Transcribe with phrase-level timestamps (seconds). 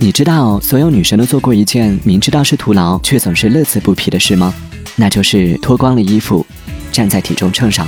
[0.00, 4.54] 你知道所有女生都做过一件明知道是徒劳却总是乐此不疲的事吗？
[4.94, 6.46] 那就是脱光了衣服
[6.92, 7.86] 站在体重秤上。